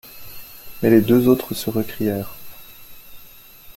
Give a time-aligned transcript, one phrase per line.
[0.81, 2.33] Mais les deux autres se récrièrent.